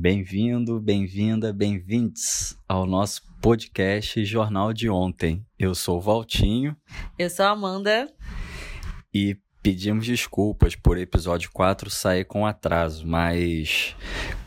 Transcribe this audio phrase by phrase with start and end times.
[0.00, 5.44] Bem-vindo, bem-vinda, bem-vindos ao nosso podcast Jornal de Ontem.
[5.58, 6.76] Eu sou o Valtinho.
[7.18, 8.08] Eu sou a Amanda.
[9.12, 13.96] E pedimos desculpas por episódio 4 sair com atraso, mas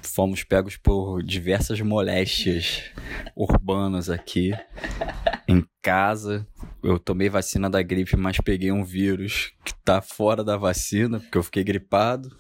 [0.01, 2.83] fomos pegos por diversas moléstias
[3.36, 4.54] urbanas aqui
[5.52, 6.47] em casa.
[6.81, 11.37] Eu tomei vacina da gripe, mas peguei um vírus que tá fora da vacina, porque
[11.37, 12.36] eu fiquei gripado.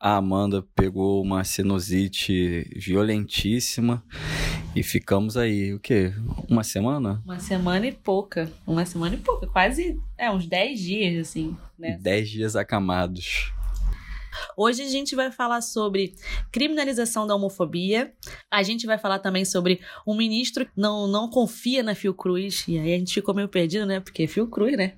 [0.00, 4.02] A Amanda pegou uma sinusite violentíssima
[4.74, 6.12] e ficamos aí, o quê?
[6.48, 7.22] Uma semana?
[7.24, 8.50] Uma semana e pouca.
[8.66, 11.98] Uma semana e pouca, quase, é, uns 10 dias, assim, né?
[12.00, 13.52] 10 dias acamados.
[14.56, 16.14] Hoje a gente vai falar sobre
[16.52, 18.12] criminalização da homofobia.
[18.50, 22.64] A gente vai falar também sobre um ministro que não, não confia na Fiocruz.
[22.68, 24.00] E aí a gente ficou meio perdido, né?
[24.00, 24.94] Porque Fiocruz, né?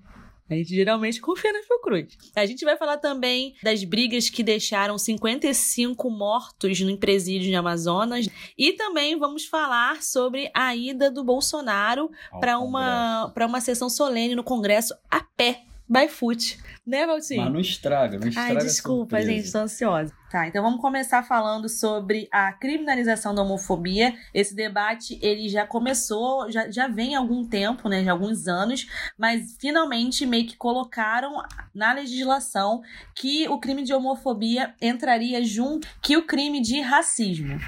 [0.48, 2.16] A gente geralmente confia na Fiocruz.
[2.36, 8.28] A gente vai falar também das brigas que deixaram 55 mortos no presídio de Amazonas.
[8.56, 14.44] E também vamos falar sobre a ida do Bolsonaro para uma, uma sessão solene no
[14.44, 16.58] Congresso a pé, by foot.
[16.86, 17.42] Né, Valtinho?
[17.42, 18.50] Mas não estraga, não estraga.
[18.52, 20.14] Ai, desculpa, gente, tô ansiosa.
[20.30, 24.14] Tá, então vamos começar falando sobre a criminalização da homofobia.
[24.32, 28.86] Esse debate, ele já começou, já, já vem há algum tempo, né, de alguns anos,
[29.18, 31.42] mas finalmente meio que colocaram
[31.74, 37.58] na legislação que o crime de homofobia entraria junto que o crime de racismo.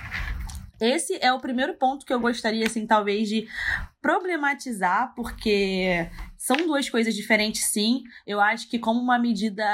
[0.80, 3.48] Esse é o primeiro ponto que eu gostaria, assim, talvez de
[4.00, 6.08] problematizar, porque
[6.38, 8.04] são duas coisas diferentes, sim.
[8.24, 9.64] Eu acho que, como uma medida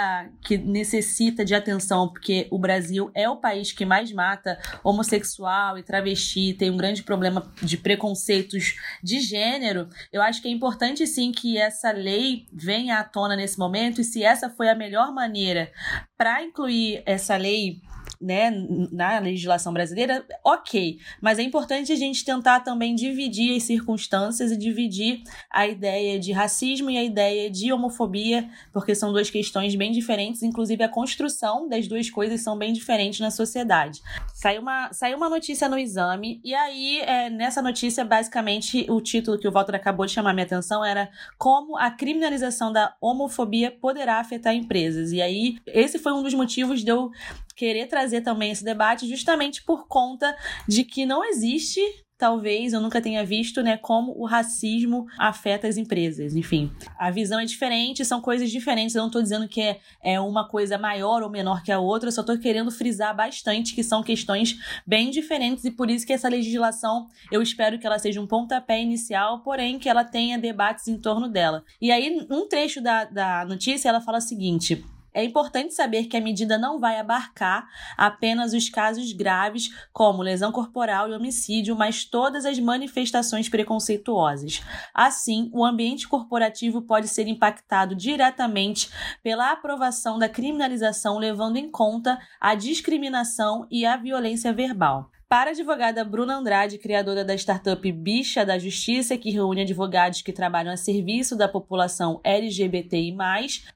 [0.43, 5.83] que necessita de atenção, porque o Brasil é o país que mais mata homossexual e
[5.83, 11.31] travesti, tem um grande problema de preconceitos de gênero, eu acho que é importante, sim,
[11.31, 14.01] que essa lei venha à tona nesse momento.
[14.01, 15.71] E se essa foi a melhor maneira
[16.17, 17.83] para incluir essa lei
[18.25, 18.51] né,
[18.91, 20.99] na legislação brasileira, ok.
[21.21, 26.33] Mas é importante a gente tentar também dividir as circunstâncias e dividir a ideia de
[26.33, 31.69] racismo e a ideia de homofobia, porque são duas questões bem diferentes, inclusive a construção
[31.69, 34.01] das duas coisas são bem diferentes na sociedade.
[34.33, 39.39] Saiu uma, saiu uma notícia no exame, e aí, é, nessa notícia, basicamente, o título
[39.39, 44.19] que o Walter acabou de chamar minha atenção era Como a criminalização da homofobia poderá
[44.19, 45.13] afetar empresas.
[45.13, 47.11] E aí, esse foi um dos motivos de eu
[47.55, 50.37] querer trazer também esse debate justamente por conta
[50.69, 51.81] de que não existe
[52.17, 56.35] talvez eu nunca tenha visto, né, como o racismo afeta as empresas.
[56.35, 58.95] Enfim, a visão é diferente, são coisas diferentes.
[58.95, 62.09] Eu não estou dizendo que é, é uma coisa maior ou menor que a outra,
[62.09, 66.13] eu só estou querendo frisar bastante que são questões bem diferentes e por isso que
[66.13, 70.89] essa legislação, eu espero que ela seja um pontapé inicial, porém que ela tenha debates
[70.89, 71.65] em torno dela.
[71.81, 76.17] E aí, um trecho da, da notícia, ela fala o seguinte é importante saber que
[76.17, 82.05] a medida não vai abarcar apenas os casos graves, como lesão corporal e homicídio, mas
[82.05, 84.63] todas as manifestações preconceituosas.
[84.93, 88.91] Assim, o ambiente corporativo pode ser impactado diretamente
[89.23, 95.14] pela aprovação da criminalização, levando em conta a discriminação e a violência verbal.
[95.29, 100.33] Para a advogada Bruna Andrade, criadora da startup Bicha da Justiça, que reúne advogados que
[100.33, 103.17] trabalham a serviço da população LGBTI,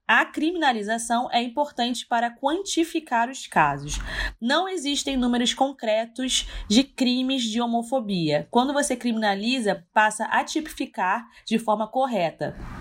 [0.07, 3.99] a criminalização é importante para quantificar os casos.
[4.41, 8.47] Não existem números concretos de crimes de homofobia.
[8.51, 12.78] Quando você criminaliza, passa a tipificar de forma correta.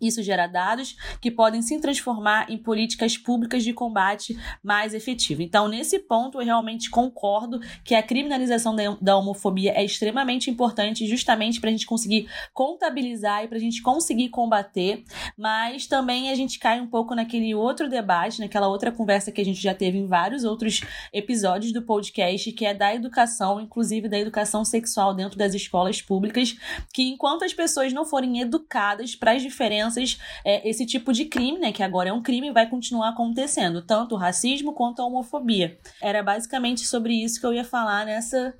[0.00, 5.42] Isso gera dados que podem se transformar em políticas públicas de combate mais efetivo.
[5.42, 11.60] Então, nesse ponto, eu realmente concordo que a criminalização da homofobia é extremamente importante, justamente
[11.60, 15.04] para a gente conseguir contabilizar e para a gente conseguir combater.
[15.36, 19.44] Mas também a gente cai um pouco naquele outro debate, naquela outra conversa que a
[19.44, 20.80] gente já teve em vários outros
[21.12, 26.56] episódios do podcast, que é da educação, inclusive da educação sexual dentro das escolas públicas,
[26.92, 31.24] que enquanto as pessoas não forem educadas para as diferenças crianças é, esse tipo de
[31.24, 35.06] crime, né, que agora é um crime, vai continuar acontecendo, tanto o racismo quanto a
[35.06, 35.78] homofobia.
[36.00, 38.54] Era basicamente sobre isso que eu ia falar nessa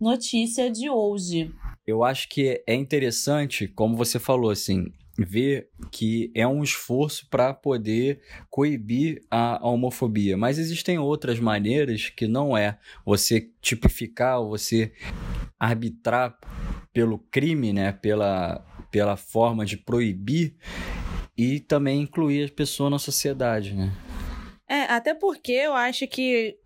[0.00, 1.52] notícia de hoje.
[1.86, 7.52] Eu acho que é interessante, como você falou, assim, ver que é um esforço para
[7.52, 10.36] poder coibir a, homofobia.
[10.36, 14.92] Mas existem outras maneiras que não é você tipificar, você
[15.58, 16.38] arbitrar
[16.92, 20.54] pelo crime, né, pela, pela forma de proibir
[21.36, 23.92] e também incluir as pessoas na sociedade, né?
[24.68, 26.58] É, até porque eu acho que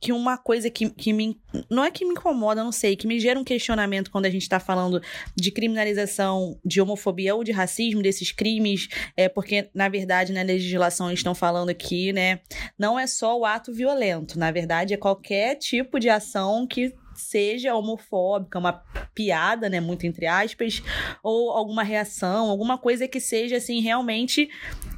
[0.00, 1.40] que uma coisa que, que me.
[1.68, 4.42] Não é que me incomoda, não sei, que me gera um questionamento quando a gente
[4.42, 5.02] está falando
[5.34, 11.08] de criminalização de homofobia ou de racismo, desses crimes, é porque, na verdade, na legislação
[11.08, 12.40] eles estão falando aqui, né?
[12.78, 17.74] Não é só o ato violento, na verdade, é qualquer tipo de ação que seja
[17.74, 18.84] homofóbica, uma
[19.14, 20.82] piada, né, muito entre aspas,
[21.22, 24.48] ou alguma reação, alguma coisa que seja assim realmente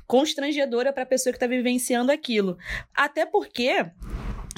[0.06, 2.58] constrangedora para a pessoa que está vivenciando aquilo.
[2.94, 3.86] Até porque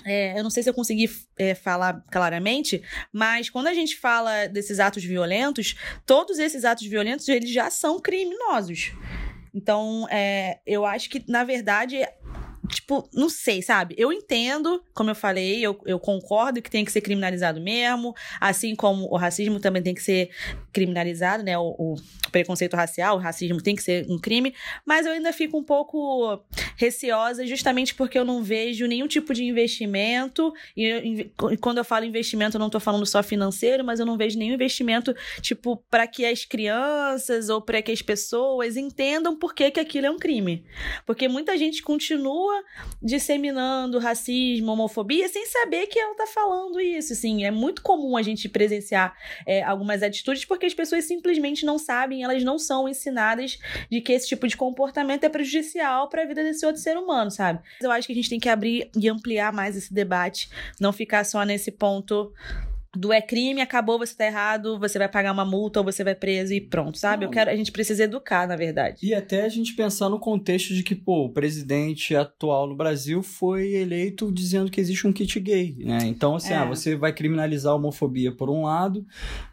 [0.05, 2.83] é, eu não sei se eu consegui é, falar claramente,
[3.13, 8.01] mas quando a gente fala desses atos violentos, todos esses atos violentos eles já são
[8.01, 8.93] criminosos.
[9.55, 11.99] Então, é, eu acho que, na verdade,
[12.69, 13.95] tipo, não sei, sabe?
[13.99, 18.75] Eu entendo, como eu falei, eu, eu concordo que tem que ser criminalizado mesmo, assim
[18.77, 20.31] como o racismo também tem que ser
[20.73, 21.59] criminalizado, né?
[21.59, 21.95] O, o
[22.31, 24.55] preconceito racial, o racismo tem que ser um crime,
[24.87, 26.43] mas eu ainda fico um pouco
[26.77, 32.05] receosa justamente porque eu não vejo nenhum tipo de investimento, e, e quando eu falo
[32.05, 36.07] investimento, eu não tô falando só financeiro, mas eu não vejo nenhum investimento, tipo, para
[36.07, 40.19] que as crianças ou para que as pessoas entendam por que, que aquilo é um
[40.19, 40.65] crime.
[41.05, 42.52] Porque muita gente continua
[43.03, 47.13] disseminando racismo, homofobia, sem saber que ela tá falando isso.
[47.13, 49.17] Assim, é muito comum a gente presenciar
[49.47, 53.59] é, algumas atitudes porque as pessoas simplesmente não sabem, elas não são ensinadas
[53.91, 57.31] de que esse tipo de comportamento é prejudicial para a vida desse outro ser humano,
[57.31, 57.61] sabe?
[57.81, 60.49] Eu acho que a gente tem que abrir e ampliar mais esse debate,
[60.81, 62.33] não ficar só nesse ponto
[62.95, 66.15] do é crime, acabou, você tá errado, você vai pagar uma multa ou você vai
[66.15, 67.23] preso e pronto, sabe?
[67.23, 67.29] Não.
[67.29, 68.99] Eu quero, a gente precisa educar, na verdade.
[69.03, 73.23] E até a gente pensar no contexto de que, pô, o presidente atual no Brasil
[73.23, 76.01] foi eleito dizendo que existe um kit gay, né?
[76.05, 76.57] Então, assim, é.
[76.57, 79.07] ah, você vai criminalizar a homofobia por um lado,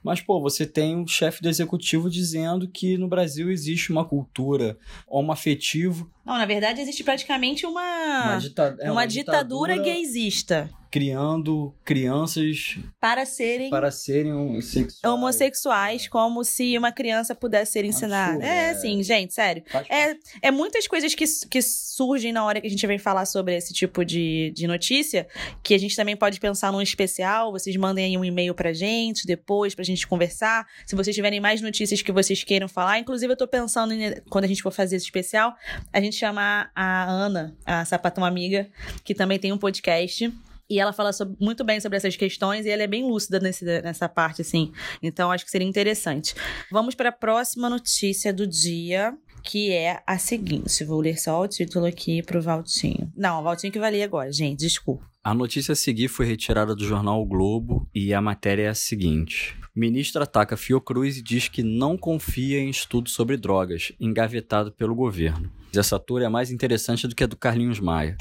[0.04, 4.78] mas, pô, você tem um chefe do executivo dizendo que no Brasil existe uma cultura
[5.08, 6.12] homoafetivo.
[6.26, 12.78] Não, na verdade, existe praticamente uma, uma, é uma, uma ditadura, ditadura gaysista criando crianças
[13.00, 18.34] para serem para serem homossexuais, homossexuais como se uma criança pudesse ser ensinada.
[18.34, 19.64] Absurdo, é, é, assim, gente, sério.
[19.90, 23.56] É, é muitas coisas que, que surgem na hora que a gente vem falar sobre
[23.56, 25.28] esse tipo de, de notícia,
[25.64, 27.52] que a gente também pode pensar num especial.
[27.52, 30.66] Vocês mandem aí um e-mail pra gente depois, pra gente conversar.
[30.86, 33.00] Se vocês tiverem mais notícias que vocês queiram falar.
[33.00, 35.54] Inclusive, eu tô pensando em, quando a gente for fazer esse especial,
[35.94, 38.68] a gente chamar a Ana, a Sapatão Amiga,
[39.04, 40.32] que também tem um podcast
[40.70, 43.66] e ela fala sobre, muito bem sobre essas questões e ela é bem lúcida nesse,
[43.66, 44.72] nessa parte, assim.
[45.02, 46.36] Então, acho que seria interessante.
[46.72, 49.14] Vamos para a próxima notícia do dia,
[49.44, 50.84] que é a seguinte.
[50.84, 53.12] Vou ler só o título aqui pro Valtinho.
[53.16, 55.10] Não, o Valtinho que vai ler agora, gente, desculpa.
[55.24, 58.76] A notícia a seguir foi retirada do jornal o Globo e a matéria é a
[58.76, 59.56] seguinte.
[59.76, 65.52] Ministro ataca Fiocruz e diz que não confia em estudo sobre drogas, engavetado pelo governo.
[65.76, 68.18] Essa tour é mais interessante do que a do Carlinhos Maia.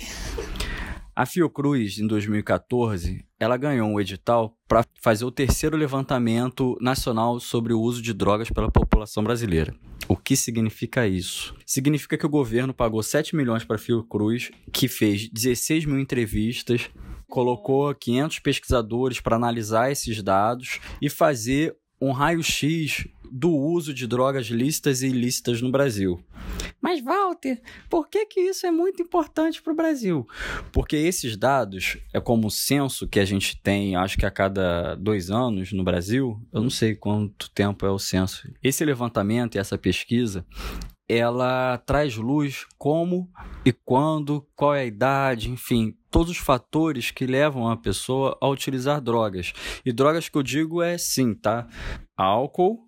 [1.19, 7.73] A Fiocruz, em 2014, ela ganhou um edital para fazer o terceiro levantamento nacional sobre
[7.73, 9.75] o uso de drogas pela população brasileira.
[10.07, 11.57] O que significa isso?
[11.67, 16.89] Significa que o governo pagou 7 milhões para a Fiocruz, que fez 16 mil entrevistas,
[17.27, 24.47] colocou 500 pesquisadores para analisar esses dados e fazer um raio-x do uso de drogas
[24.47, 26.23] lícitas e ilícitas no Brasil.
[26.81, 27.61] Mas, Walter,
[27.91, 30.27] por que, que isso é muito importante para o Brasil?
[30.73, 34.95] Porque esses dados, é como o censo que a gente tem, acho que a cada
[34.95, 38.51] dois anos no Brasil, eu não sei quanto tempo é o censo.
[38.63, 40.47] Esse levantamento e essa pesquisa,
[41.09, 43.31] ela traz luz como
[43.65, 48.49] e quando, qual é a idade, enfim, todos os fatores que levam a pessoa a
[48.49, 49.53] utilizar drogas.
[49.85, 51.67] E drogas que eu digo é sim, tá?
[52.17, 52.87] Álcool,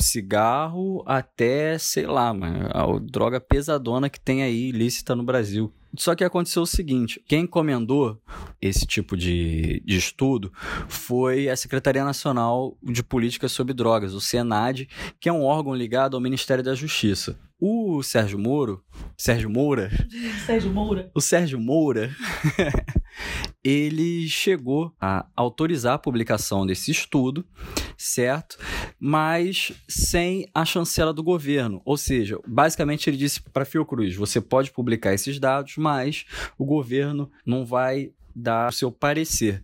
[0.00, 5.72] cigarro, até, sei lá, mano, a droga pesadona que tem aí ilícita no Brasil.
[5.96, 8.20] Só que aconteceu o seguinte: quem encomendou
[8.60, 10.52] esse tipo de, de estudo
[10.88, 16.16] foi a Secretaria Nacional de Políticas sobre Drogas, o SENAD, que é um órgão ligado
[16.16, 17.38] ao Ministério da Justiça.
[17.62, 18.82] O Sérgio Moro,
[19.18, 19.90] Sérgio Moura,
[20.46, 22.10] Sérgio Moura, o Sérgio Moura,
[23.62, 27.44] ele chegou a autorizar a publicação desse estudo,
[28.00, 28.58] certo?
[28.98, 31.82] Mas sem a chancela do governo.
[31.84, 36.24] Ou seja, basicamente ele disse para Fiocruz: você pode publicar esses dados, mas
[36.56, 39.62] o governo não vai dar o seu parecer.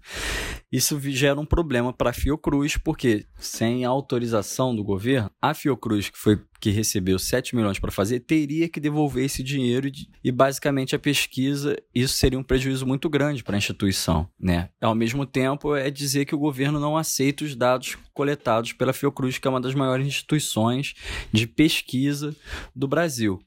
[0.76, 6.18] Isso gera um problema para a Fiocruz, porque sem autorização do governo, a Fiocruz, que
[6.18, 9.90] foi que recebeu 7 milhões para fazer, teria que devolver esse dinheiro
[10.23, 14.68] e basicamente a pesquisa, isso seria um prejuízo muito grande para a instituição, né?
[14.78, 19.38] Ao mesmo tempo, é dizer que o governo não aceita os dados coletados pela Fiocruz,
[19.38, 20.92] que é uma das maiores instituições
[21.33, 22.37] de pesquisa
[22.75, 23.40] do Brasil.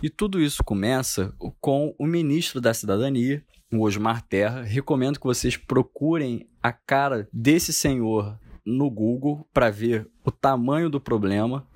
[0.00, 4.62] E tudo isso começa com o ministro da Cidadania, o Osmar Terra.
[4.62, 11.00] Recomendo que vocês procurem a cara desse senhor no Google para ver o tamanho do
[11.00, 11.66] problema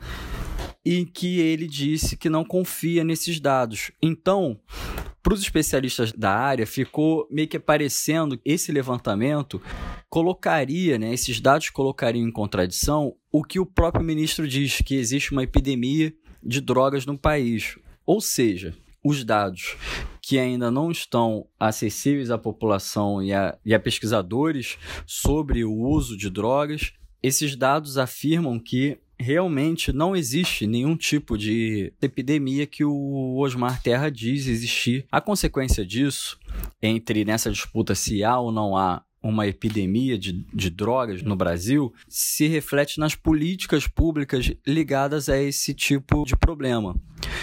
[0.85, 3.91] e que ele disse que não confia nesses dados.
[4.03, 4.61] Então,
[5.23, 9.61] para os especialistas da área, ficou meio que parecendo esse levantamento
[10.11, 15.33] colocaria, né, esses dados colocariam em contradição o que o próprio ministro diz, que existe
[15.33, 17.79] uma epidemia de drogas no país.
[18.05, 19.77] Ou seja, os dados
[20.25, 26.17] que ainda não estão acessíveis à população e a, e a pesquisadores sobre o uso
[26.17, 33.37] de drogas, esses dados afirmam que realmente não existe nenhum tipo de epidemia que o
[33.39, 35.05] Osmar Terra diz existir.
[35.13, 36.39] A consequência disso,
[36.81, 41.93] entre nessa disputa se há ou não há uma epidemia de, de drogas no Brasil,
[42.09, 46.97] se reflete nas políticas públicas ligadas a esse tipo de problema.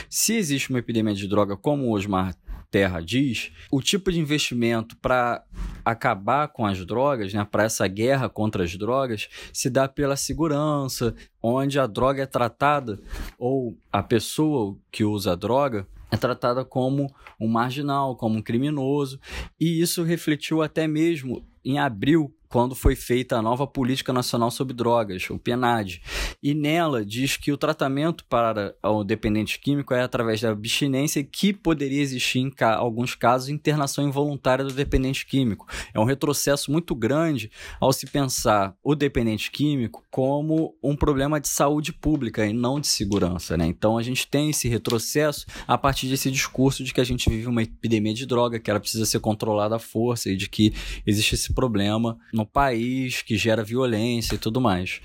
[0.10, 2.36] Se existe uma epidemia de droga, como o Osmar
[2.72, 5.44] Terra diz, o tipo de investimento para
[5.84, 11.14] acabar com as drogas, né, para essa guerra contra as drogas, se dá pela segurança,
[11.44, 12.98] onde a droga é tratada
[13.38, 19.20] ou a pessoa que usa a droga é tratada como um marginal, como um criminoso,
[19.60, 24.74] e isso refletiu até mesmo em abril quando foi feita a nova Política Nacional sobre
[24.74, 26.02] Drogas, o PNAD.
[26.44, 31.54] E nela diz que o tratamento para o dependente químico é através da abstinência que
[31.54, 35.66] poderia existir em ca alguns casos internação involuntária do dependente químico.
[35.94, 41.48] É um retrocesso muito grande ao se pensar o dependente químico como um problema de
[41.48, 43.56] saúde pública e não de segurança.
[43.56, 43.68] Né?
[43.68, 47.48] Então a gente tem esse retrocesso a partir desse discurso de que a gente vive
[47.48, 50.74] uma epidemia de droga, que ela precisa ser controlada à força e de que
[51.08, 55.00] existe esse problema no país, que gera violência e tudo mais.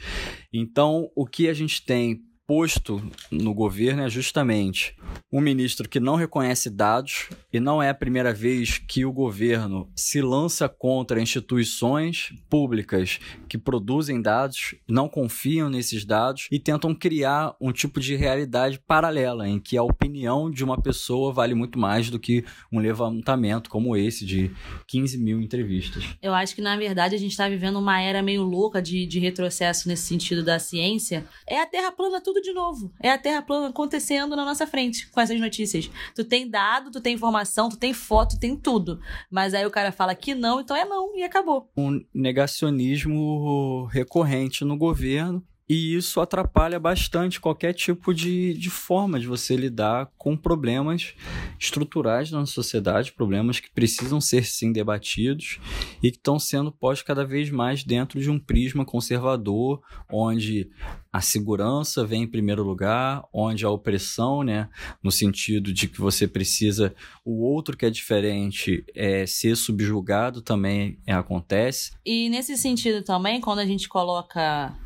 [0.52, 4.96] Então, o que a gente tem posto no governo é justamente
[5.32, 9.90] um ministro que não reconhece dados e não é a primeira vez que o governo
[9.96, 17.54] se lança contra instituições públicas que produzem dados, não confiam nesses dados e tentam criar
[17.60, 22.10] um tipo de realidade paralela em que a opinião de uma pessoa vale muito mais
[22.10, 24.50] do que um levantamento como esse de
[24.86, 26.04] 15 mil entrevistas.
[26.22, 29.18] Eu acho que na verdade a gente está vivendo uma era meio louca de, de
[29.18, 31.26] retrocesso nesse sentido da ciência.
[31.48, 32.92] É a Terra plana tudo tudo de novo.
[33.00, 35.90] É a Terra plana acontecendo na nossa frente com essas notícias.
[36.14, 39.00] Tu tem dado, tu tem informação, tu tem foto, tu tem tudo.
[39.30, 41.70] Mas aí o cara fala que não, então é não e acabou.
[41.76, 49.26] Um negacionismo recorrente no governo e isso atrapalha bastante qualquer tipo de, de forma de
[49.26, 51.14] você lidar com problemas
[51.58, 55.58] estruturais na sociedade, problemas que precisam ser sim debatidos
[56.02, 60.70] e que estão sendo postos cada vez mais dentro de um prisma conservador, onde
[61.12, 64.68] a segurança vem em primeiro lugar, onde a opressão, né,
[65.02, 66.94] no sentido de que você precisa
[67.24, 71.92] o outro que é diferente é ser subjugado também é, acontece.
[72.04, 74.76] E nesse sentido também, quando a gente coloca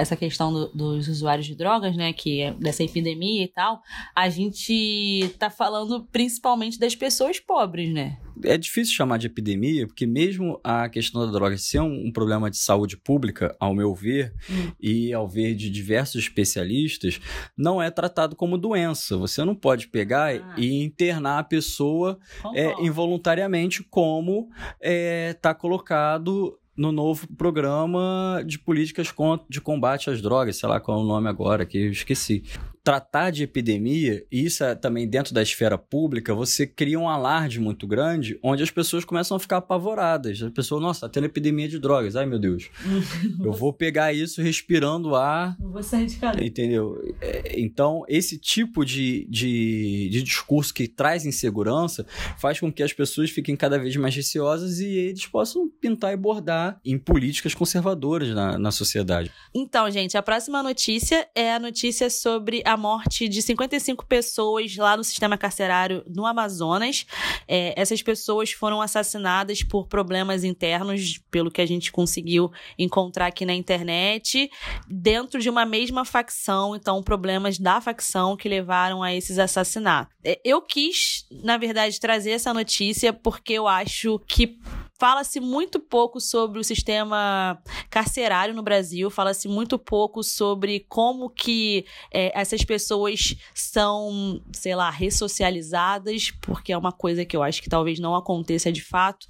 [0.00, 3.80] essa questão do, dos usuários de drogas, né, que é dessa epidemia e tal,
[4.14, 8.18] a gente tá falando principalmente das pessoas pobres, né?
[8.42, 12.50] É difícil chamar de epidemia, porque mesmo a questão da droga ser um, um problema
[12.50, 14.72] de saúde pública, ao meu ver, hum.
[14.80, 17.20] e ao ver de diversos especialistas,
[17.56, 19.16] não é tratado como doença.
[19.18, 20.54] Você não pode pegar ah.
[20.56, 22.18] e internar a pessoa
[22.54, 29.12] é, involuntariamente como está é, tá colocado no novo programa de políticas
[29.50, 32.42] de combate às drogas, sei lá qual é o nome agora, que eu esqueci
[32.90, 37.60] tratar de epidemia, e isso é também dentro da esfera pública, você cria um alarde
[37.60, 40.42] muito grande, onde as pessoas começam a ficar apavoradas.
[40.42, 42.16] A pessoa, nossa, tá tendo epidemia de drogas.
[42.16, 42.68] Ai, meu Deus.
[43.44, 45.56] eu vou pegar isso respirando ar.
[45.60, 46.42] Vou sair de casa.
[46.42, 47.00] Entendeu?
[47.20, 52.04] É, então, esse tipo de, de, de discurso que traz insegurança
[52.40, 56.16] faz com que as pessoas fiquem cada vez mais receosas e eles possam pintar e
[56.16, 59.30] bordar em políticas conservadoras na, na sociedade.
[59.54, 64.96] Então, gente, a próxima notícia é a notícia sobre a morte de 55 pessoas lá
[64.96, 67.06] no sistema carcerário no Amazonas.
[67.46, 73.46] É, essas pessoas foram assassinadas por problemas internos, pelo que a gente conseguiu encontrar aqui
[73.46, 74.50] na internet,
[74.88, 76.74] dentro de uma mesma facção.
[76.74, 80.12] Então, problemas da facção que levaram a esses assassinatos.
[80.24, 84.58] É, eu quis, na verdade, trazer essa notícia porque eu acho que
[85.00, 91.86] Fala-se muito pouco sobre o sistema carcerário no Brasil, fala-se muito pouco sobre como que
[92.12, 97.70] é, essas pessoas são, sei lá, ressocializadas, porque é uma coisa que eu acho que
[97.70, 99.26] talvez não aconteça de fato.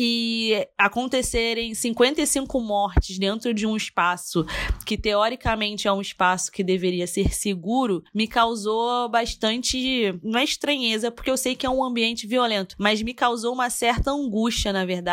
[0.00, 4.46] e acontecerem 55 mortes dentro de um espaço
[4.86, 11.10] que teoricamente é um espaço que deveria ser seguro, me causou bastante, não é estranheza,
[11.10, 14.84] porque eu sei que é um ambiente violento, mas me causou uma certa angústia, na
[14.84, 15.07] verdade,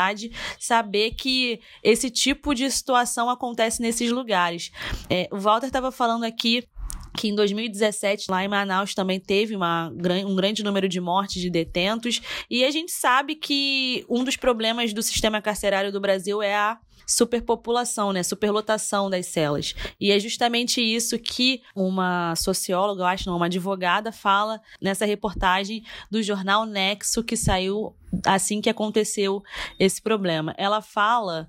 [0.60, 4.72] saber que esse tipo de situação acontece nesses lugares.
[5.10, 6.68] É, o Walter estava falando aqui
[7.16, 9.90] que em 2017, lá em Manaus, também teve uma,
[10.26, 12.22] um grande número de mortes de detentos.
[12.50, 16.78] E a gente sabe que um dos problemas do sistema carcerário do Brasil é a
[17.08, 18.24] superpopulação, né?
[18.24, 19.76] Superlotação das celas.
[20.00, 25.84] E é justamente isso que uma socióloga, eu acho, não, uma advogada, fala nessa reportagem
[26.10, 27.96] do jornal Nexo que saiu
[28.26, 29.42] assim que aconteceu
[29.80, 30.54] esse problema.
[30.58, 31.48] Ela fala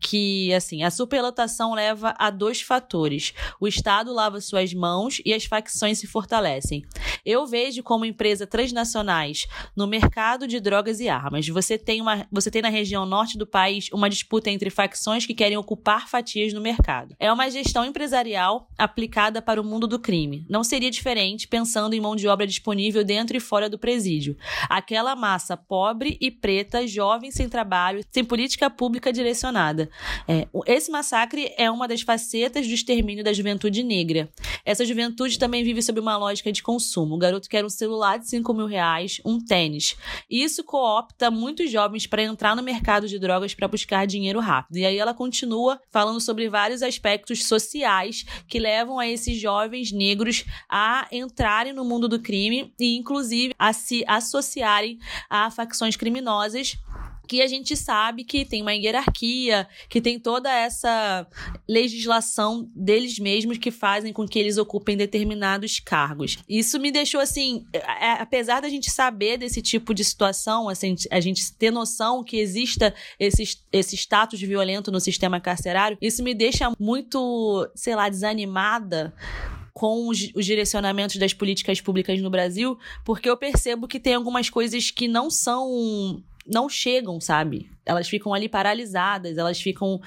[0.00, 3.32] que, assim, a superlotação leva a dois fatores.
[3.60, 6.82] O Estado lava suas mãos e as facções se fortalecem.
[7.24, 11.48] Eu vejo como empresa transnacionais no mercado de drogas e armas.
[11.48, 15.34] Você tem, uma, você tem na região norte do país uma disputa entre facções que
[15.34, 17.14] querem ocupar fatias no mercado.
[17.18, 20.44] É uma gestão empresarial aplicada para o mundo do crime.
[20.48, 24.36] Não seria diferente pensando em mão de obra disponível dentro e fora do presídio.
[24.68, 29.88] Aquela massa pobre pobre e preta, jovem sem trabalho, sem política pública direcionada.
[30.28, 34.28] É, esse massacre é uma das facetas do extermínio da juventude negra.
[34.64, 37.14] Essa juventude também vive sob uma lógica de consumo.
[37.14, 39.96] O garoto quer um celular de 5 mil reais, um tênis.
[40.28, 44.76] Isso coopta muitos jovens para entrar no mercado de drogas para buscar dinheiro rápido.
[44.76, 50.44] E aí ela continua falando sobre vários aspectos sociais que levam a esses jovens negros
[50.68, 54.98] a entrarem no mundo do crime e, inclusive, a se associarem
[55.30, 56.76] a facções criminosas
[57.26, 61.26] que a gente sabe que tem uma hierarquia, que tem toda essa
[61.68, 66.38] legislação deles mesmos que fazem com que eles ocupem determinados cargos.
[66.48, 71.20] Isso me deixou assim, é, apesar da gente saber desse tipo de situação, assim, a
[71.20, 76.70] gente ter noção que exista esse, esse status violento no sistema carcerário, isso me deixa
[76.78, 79.14] muito, sei lá, desanimada
[79.74, 84.48] com os, os direcionamentos das políticas públicas no Brasil, porque eu percebo que tem algumas
[84.48, 87.70] coisas que não são não chegam, sabe?
[87.86, 90.00] Elas ficam ali paralisadas, elas ficam.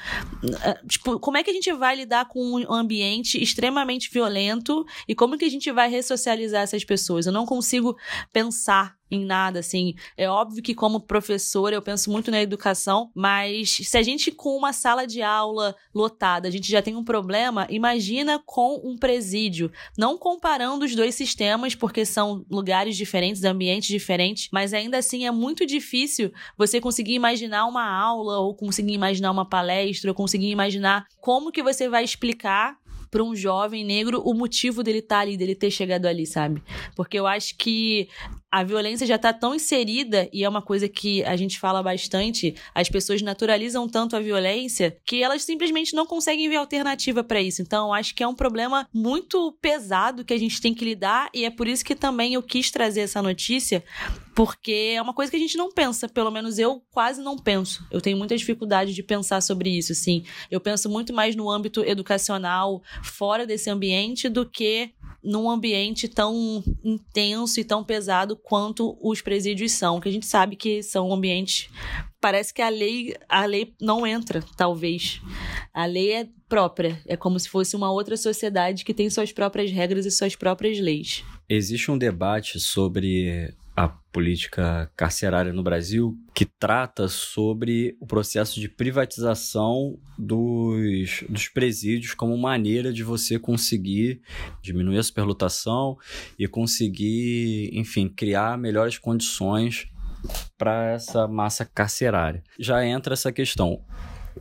[0.63, 5.15] Eh, tipo, como é que a gente vai lidar com um ambiente extremamente violento e
[5.15, 7.25] como que a gente vai ressocializar essas pessoas?
[7.25, 7.97] Eu não consigo
[8.31, 9.95] pensar em nada, assim.
[10.17, 14.55] É óbvio que, como professora, eu penso muito na educação, mas se a gente, com
[14.57, 19.71] uma sala de aula lotada, a gente já tem um problema, imagina com um presídio.
[19.97, 25.31] Não comparando os dois sistemas, porque são lugares diferentes, ambientes diferentes, mas ainda assim é
[25.31, 31.05] muito difícil você conseguir imaginar uma aula, ou conseguir imaginar uma palestra, ou conseguir imaginar
[31.21, 32.77] como que você vai explicar
[33.09, 36.61] para um jovem negro o motivo dele estar tá ali, dele ter chegado ali, sabe?
[36.95, 38.09] Porque eu acho que
[38.51, 42.55] a violência já está tão inserida e é uma coisa que a gente fala bastante.
[42.73, 47.61] As pessoas naturalizam tanto a violência que elas simplesmente não conseguem ver alternativa para isso.
[47.61, 51.43] Então, acho que é um problema muito pesado que a gente tem que lidar e
[51.43, 53.83] é por isso que também eu quis trazer essa notícia,
[54.33, 57.85] porque é uma coisa que a gente não pensa, pelo menos eu quase não penso.
[57.91, 60.23] Eu tenho muita dificuldade de pensar sobre isso, assim.
[60.49, 64.91] Eu penso muito mais no âmbito educacional, fora desse ambiente, do que
[65.27, 70.55] num ambiente tão intenso e tão pesado quanto os presídios são, que a gente sabe
[70.55, 71.69] que são ambientes
[72.19, 75.21] parece que a lei a lei não entra, talvez.
[75.73, 79.71] A lei é própria, é como se fosse uma outra sociedade que tem suas próprias
[79.71, 81.23] regras e suas próprias leis.
[81.47, 88.67] Existe um debate sobre a política carcerária no Brasil, que trata sobre o processo de
[88.67, 94.19] privatização dos, dos presídios como maneira de você conseguir
[94.63, 95.95] diminuir a superlotação
[96.39, 99.87] e conseguir, enfim, criar melhores condições
[100.57, 102.43] para essa massa carcerária.
[102.57, 103.85] Já entra essa questão,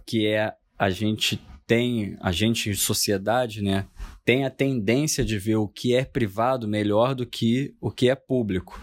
[0.06, 3.86] que é a gente tem, a gente, sociedade, né,
[4.26, 8.16] tem a tendência de ver o que é privado melhor do que o que é
[8.16, 8.78] público.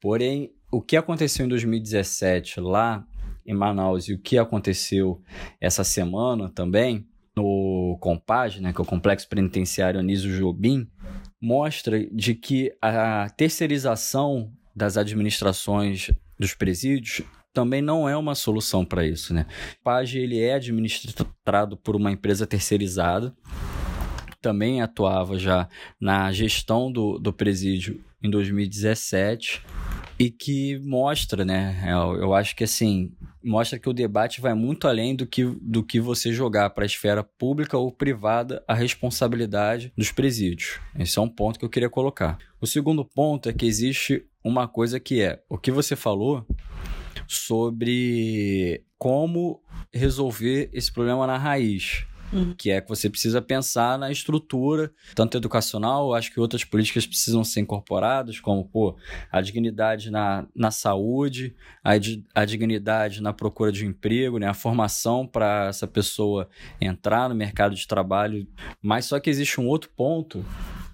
[0.00, 3.06] Porém, o que aconteceu em 2017 lá
[3.46, 5.20] em Manaus e o que aconteceu
[5.60, 7.06] essa semana também
[7.36, 10.88] no Compag, né, que é o Complexo Penitenciário Anísio Jobim,
[11.38, 19.06] mostra de que a terceirização das administrações dos presídios também não é uma solução para
[19.06, 19.46] isso, né?
[19.80, 23.34] O PAG ele é administrado por uma empresa terceirizada,
[24.46, 25.68] também atuava já
[26.00, 29.60] na gestão do, do presídio em 2017
[30.16, 31.82] e que mostra, né?
[31.84, 33.10] Eu, eu, acho que assim
[33.42, 36.86] mostra que o debate vai muito além do que, do que você jogar para a
[36.86, 40.78] esfera pública ou privada a responsabilidade dos presídios.
[40.96, 42.38] Esse é um ponto que eu queria colocar.
[42.60, 46.46] O segundo ponto é que existe uma coisa que é o que você falou
[47.26, 49.60] sobre como
[49.92, 52.06] resolver esse problema na raiz.
[52.32, 52.54] Uhum.
[52.56, 57.44] Que é que você precisa pensar na estrutura, tanto educacional, acho que outras políticas precisam
[57.44, 58.96] ser incorporadas, como pô,
[59.30, 61.92] a dignidade na, na saúde, a,
[62.34, 66.48] a dignidade na procura de um emprego, né, a formação para essa pessoa
[66.80, 68.46] entrar no mercado de trabalho.
[68.82, 70.44] Mas só que existe um outro ponto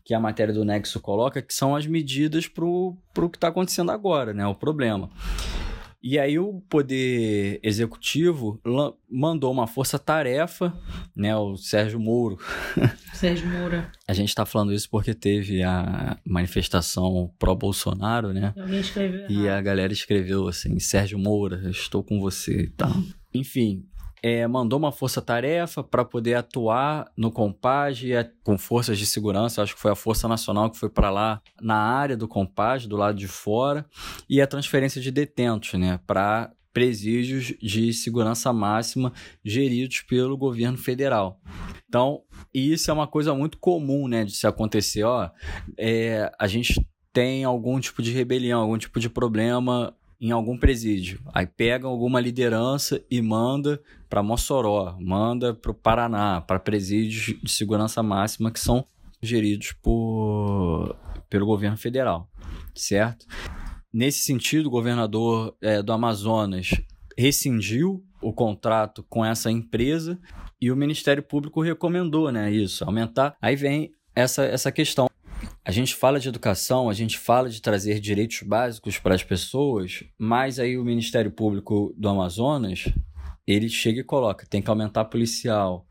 [0.05, 2.97] que a matéria do Nexo coloca, que são as medidas para o
[3.31, 4.47] que está acontecendo agora, né?
[4.47, 5.09] O problema.
[6.03, 8.61] E aí o Poder Executivo
[9.09, 10.77] mandou uma força-tarefa,
[11.15, 12.39] né, o Sérgio Moro.
[13.15, 13.91] Sérgio Moura.
[14.09, 18.53] a gente está falando isso porque teve a manifestação pró-Bolsonaro, né?
[18.59, 19.31] Alguém escreveu.
[19.31, 22.93] E a galera escreveu assim, Sérgio Moura, estou com você e tal.
[23.33, 23.85] Enfim,
[24.23, 29.63] é, mandou uma força-tarefa para poder atuar no Compage é, com forças de segurança.
[29.63, 32.97] Acho que foi a Força Nacional que foi para lá na área do Compage, do
[32.97, 33.85] lado de fora,
[34.31, 39.13] e a transferência de detentos, né, para presídios de segurança máxima
[39.45, 41.39] geridos pelo governo federal.
[41.87, 42.23] Então,
[42.55, 45.03] isso é uma coisa muito comum, né, de se acontecer.
[45.03, 45.29] Ó,
[45.77, 46.81] é, a gente
[47.13, 51.21] tem algum tipo de rebelião, algum tipo de problema em algum presídio.
[51.35, 57.51] Aí pegam alguma liderança e manda para Mossoró, manda para o Paraná, para presídios de
[57.51, 58.87] segurança máxima que são
[59.21, 60.97] geridos por,
[61.29, 62.31] pelo governo federal,
[62.73, 63.27] certo?
[63.93, 66.71] Nesse sentido, o governador é, do Amazonas
[67.19, 70.19] rescindiu o contrato com essa empresa
[70.61, 73.37] e o Ministério Público recomendou, né, isso, aumentar.
[73.43, 75.09] Aí vem essa, essa questão.
[75.65, 80.03] A gente fala de educação, a gente fala de trazer direitos básicos para as pessoas,
[80.19, 82.87] mas aí o Ministério Público do Amazonas,
[83.47, 85.87] ele chega e coloca, tem que aumentar policial,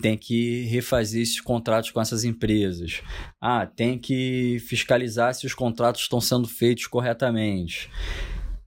[0.00, 3.02] tem que refazer esses contratos com essas empresas.
[3.40, 7.90] Ah, tem que fiscalizar se os contratos estão sendo feitos corretamente.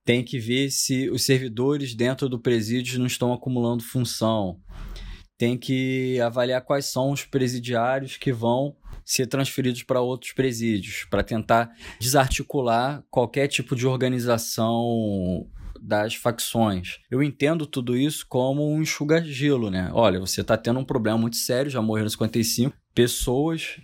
[0.03, 4.59] Tem que ver se os servidores dentro do presídio não estão acumulando função.
[5.37, 11.23] Tem que avaliar quais são os presidiários que vão ser transferidos para outros presídios, para
[11.23, 15.47] tentar desarticular qualquer tipo de organização
[15.81, 16.99] das facções.
[17.09, 19.89] Eu entendo tudo isso como um enxuga-gelo, né?
[19.93, 23.80] Olha, você está tendo um problema muito sério, já morreram 55 pessoas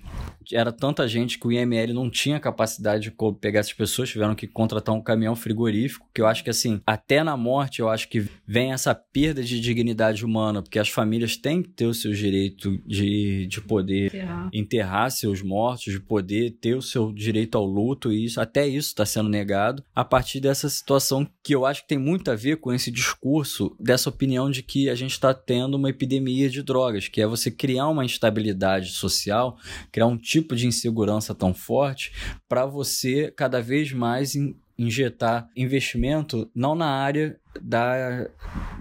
[0.53, 4.47] era tanta gente que o IML não tinha capacidade de pegar essas pessoas, tiveram que
[4.47, 8.25] contratar um caminhão frigorífico, que eu acho que assim, até na morte eu acho que
[8.45, 12.77] vem essa perda de dignidade humana, porque as famílias têm que ter o seu direito
[12.85, 14.49] de, de poder enterrar.
[14.53, 18.89] enterrar seus mortos, de poder ter o seu direito ao luto, e isso, até isso
[18.89, 22.57] está sendo negado a partir dessa situação que eu acho que tem muito a ver
[22.57, 27.07] com esse discurso, dessa opinião de que a gente está tendo uma epidemia de drogas,
[27.07, 29.57] que é você criar uma instabilidade social,
[29.91, 32.11] criar um tipo de insegurança tão forte
[32.47, 38.29] para você cada vez mais in, injetar investimento não na área da,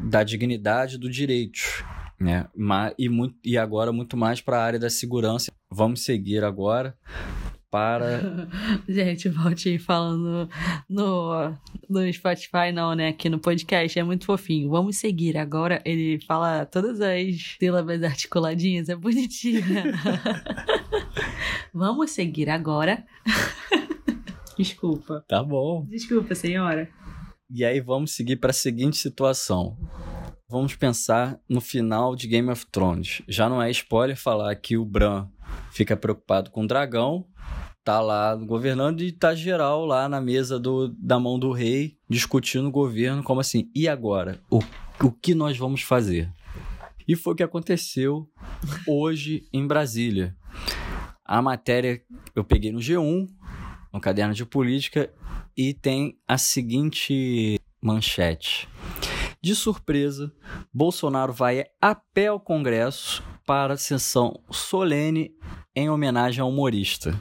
[0.02, 1.60] da dignidade do direito,
[2.20, 2.46] né?
[2.54, 5.50] Mas, e, muito, e agora muito mais para a área da segurança.
[5.70, 6.96] Vamos seguir agora
[7.76, 8.48] para.
[8.88, 10.48] Gente, volte falando
[10.88, 11.52] no,
[11.90, 13.08] no Spotify, não, né?
[13.08, 13.98] Aqui no podcast.
[13.98, 14.70] É muito fofinho.
[14.70, 15.36] Vamos seguir.
[15.36, 18.88] Agora ele fala todas as sílabas articuladinhas.
[18.88, 19.62] É bonitinho.
[21.74, 23.04] Vamos seguir agora.
[24.56, 25.22] Desculpa.
[25.28, 25.84] Tá bom.
[25.86, 26.88] Desculpa, senhora.
[27.50, 29.76] E aí vamos seguir para a seguinte situação.
[30.48, 33.20] Vamos pensar no final de Game of Thrones.
[33.26, 35.28] Já não é spoiler falar que o Bran
[35.72, 37.26] fica preocupado com o dragão
[37.86, 42.66] tá lá governando e tá geral lá na mesa do, da mão do rei discutindo
[42.66, 44.40] o governo, como assim, e agora?
[44.50, 44.58] O,
[45.00, 46.28] o que nós vamos fazer?
[47.06, 48.28] E foi o que aconteceu
[48.88, 50.36] hoje em Brasília.
[51.24, 52.02] A matéria
[52.34, 53.28] eu peguei no G1,
[53.92, 55.08] no caderno de política,
[55.56, 58.68] e tem a seguinte manchete.
[59.46, 60.32] De surpresa,
[60.74, 65.36] Bolsonaro vai a pé ao Congresso para a sessão solene
[65.72, 67.16] em homenagem ao humorista.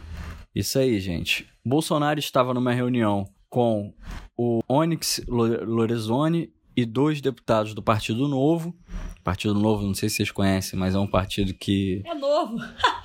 [0.56, 1.48] Isso aí, gente.
[1.64, 3.94] Bolsonaro estava numa reunião com
[4.36, 8.76] o Onyx Lorenzoni e dois deputados do Partido Novo.
[9.24, 12.02] Partido Novo, não sei se vocês conhecem, mas é um partido que.
[12.08, 12.58] É novo!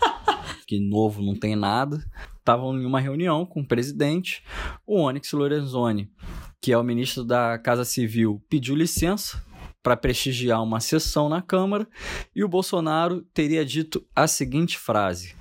[0.66, 2.02] que novo não tem nada.
[2.38, 4.42] Estavam em uma reunião com o presidente.
[4.86, 6.10] O Onyx Lorenzoni,
[6.60, 9.42] que é o ministro da Casa Civil, pediu licença
[9.82, 11.88] para prestigiar uma sessão na Câmara
[12.34, 15.34] e o Bolsonaro teria dito a seguinte frase: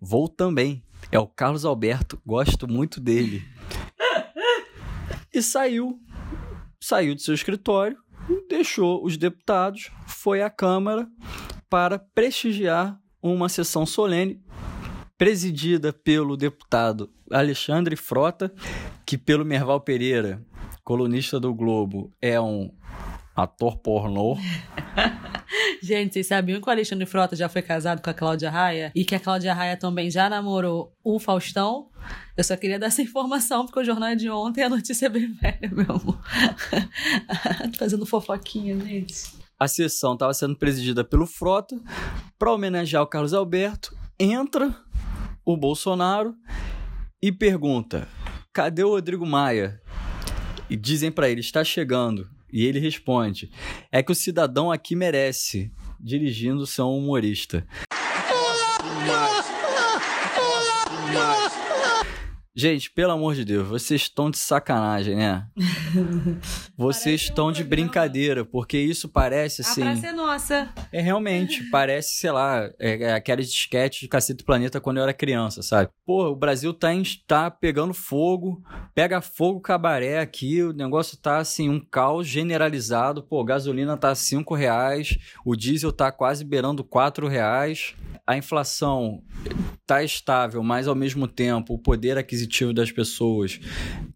[0.00, 0.82] Vou também.
[1.10, 3.44] É o Carlos Alberto, gosto muito dele.
[5.32, 6.00] E saiu,
[6.80, 7.98] saiu do seu escritório,
[8.48, 11.06] deixou os deputados, foi à Câmara
[11.68, 14.42] para prestigiar uma sessão solene
[15.22, 18.52] presidida pelo deputado Alexandre Frota,
[19.06, 20.44] que pelo Merval Pereira
[20.82, 22.74] colunista do Globo, é um
[23.32, 24.36] ator pornô.
[25.80, 28.90] Gente, vocês sabiam que o Alexandre Frota já foi casado com a Cláudia Raia?
[28.96, 31.88] E que a Cláudia Raia também já namorou o Faustão?
[32.36, 35.06] Eu só queria dar essa informação, porque o jornal é de ontem e a notícia
[35.06, 36.20] é bem velha, meu amor.
[37.78, 39.36] Fazendo fofoquinha, gente.
[39.56, 41.80] A sessão estava sendo presidida pelo Frota
[42.36, 43.96] para homenagear o Carlos Alberto.
[44.18, 44.74] Entra
[45.44, 46.34] o Bolsonaro
[47.20, 48.08] e pergunta:
[48.52, 49.80] cadê o Rodrigo Maia?
[50.70, 52.30] E dizem para ele: está chegando.
[52.52, 53.50] E ele responde:
[53.90, 57.66] é que o cidadão aqui merece, dirigindo ser um humorista.
[62.54, 65.46] Gente, pelo amor de Deus, vocês estão de sacanagem, né?
[66.76, 69.80] vocês estão um de brincadeira, porque isso parece assim.
[69.80, 70.74] A praça é nossa.
[70.92, 75.14] É realmente, parece, sei lá, é, é aqueles disquetes de Cacete Planeta quando eu era
[75.14, 75.88] criança, sabe?
[76.04, 78.62] Pô, o Brasil tá, em, tá pegando fogo,
[78.94, 83.22] pega fogo cabaré aqui, o negócio tá assim, um caos generalizado.
[83.22, 87.94] Pô, gasolina tá 5 reais, o diesel tá quase beirando 4 reais
[88.26, 89.22] a inflação
[89.80, 92.41] está estável, mas ao mesmo tempo o poder aquisitivo
[92.72, 93.60] das pessoas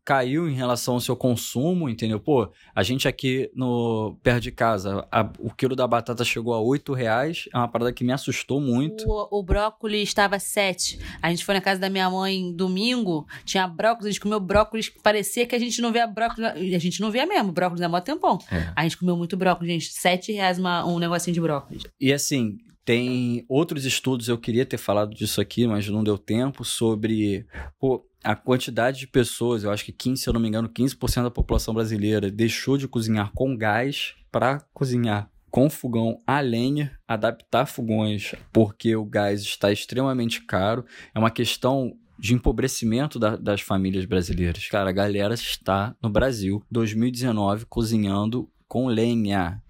[0.05, 2.21] caiu em relação ao seu consumo, entendeu?
[2.21, 6.61] Pô, a gente aqui no perto de casa, a, o quilo da batata chegou a
[6.61, 9.05] oito reais, é uma parada que me assustou muito.
[9.09, 10.99] O, o brócolis estava sete.
[11.21, 14.89] A gente foi na casa da minha mãe domingo, tinha brócolis, a gente comeu brócolis,
[15.03, 18.05] parecia que a gente não via brócolis, a gente não via mesmo, brócolis há muito
[18.05, 18.39] tempão.
[18.51, 18.73] É.
[18.77, 21.83] A gente comeu muito brócolis, gente, sete reais uma, um negocinho de brócolis.
[22.01, 26.65] E assim, tem outros estudos, eu queria ter falado disso aqui, mas não deu tempo,
[26.65, 27.45] sobre
[27.81, 31.23] pô, a quantidade de pessoas, eu acho que 15, se eu não me engano, 15%
[31.23, 37.67] da população brasileira deixou de cozinhar com gás para cozinhar com fogão a lenha, adaptar
[37.67, 40.85] fogões porque o gás está extremamente caro.
[41.15, 44.67] É uma questão de empobrecimento da, das famílias brasileiras.
[44.67, 49.63] Cara, a galera está no Brasil, 2019, cozinhando com lenha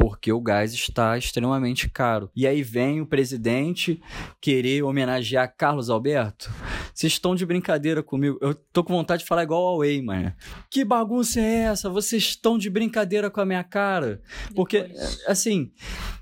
[0.00, 2.30] porque o gás está extremamente caro.
[2.34, 4.00] E aí vem o presidente
[4.40, 6.50] querer homenagear Carlos Alberto.
[6.94, 8.38] Vocês estão de brincadeira comigo.
[8.40, 10.32] Eu tô com vontade de falar igual ao Way, mano.
[10.70, 11.90] Que bagunça é essa?
[11.90, 14.22] Vocês estão de brincadeira com a minha cara?
[14.56, 15.22] Porque, Depois.
[15.26, 15.70] assim.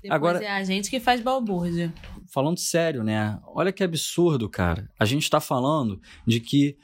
[0.03, 1.93] Depois agora é a gente que faz balbúrdia.
[2.33, 3.39] Falando sério, né?
[3.47, 4.89] Olha que absurdo, cara.
[4.99, 6.77] A gente tá falando de que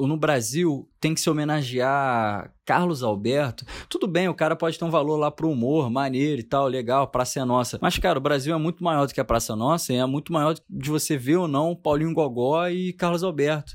[0.00, 3.66] no Brasil tem que se homenagear Carlos Alberto.
[3.90, 7.06] Tudo bem, o cara pode ter um valor lá pro humor, maneiro e tal, legal,
[7.08, 7.78] Praça é Nossa.
[7.78, 10.32] Mas, cara, o Brasil é muito maior do que a Praça Nossa e é muito
[10.32, 13.74] maior de você ver ou não Paulinho Gogó e Carlos Alberto.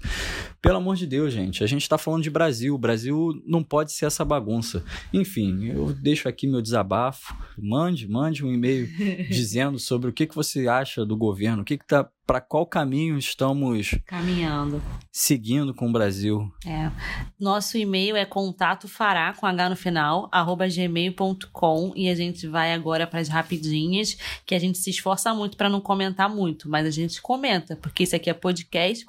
[0.59, 2.73] Pelo amor de Deus, gente, a gente está falando de Brasil.
[2.73, 4.83] O Brasil não pode ser essa bagunça.
[5.13, 7.33] Enfim, eu deixo aqui meu desabafo.
[7.57, 8.89] Mande, mande um e-mail
[9.29, 13.17] dizendo sobre o que, que você acha do governo, o que está para qual caminho
[13.17, 14.79] estamos caminhando,
[15.11, 16.47] seguindo com o Brasil.
[16.63, 16.91] É.
[17.39, 22.73] Nosso e-mail é contato fará com H no final, arroba gmail.com e a gente vai
[22.73, 26.85] agora para as rapidinhas, que a gente se esforça muito para não comentar muito, mas
[26.85, 29.05] a gente comenta, porque isso aqui é podcast,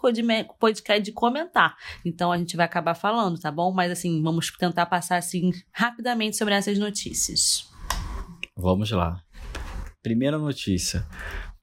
[0.59, 1.77] podcast de comentar.
[2.05, 3.73] Então a gente vai acabar falando, tá bom?
[3.73, 7.69] Mas assim, vamos tentar passar assim rapidamente sobre essas notícias.
[8.57, 9.21] Vamos lá.
[10.03, 11.07] Primeira notícia.